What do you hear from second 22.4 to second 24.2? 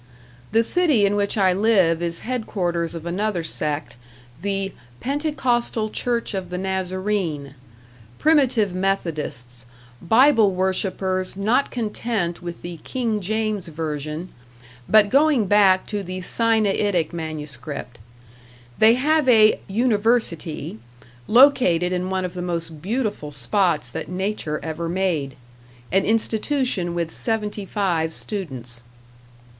most beautiful spots that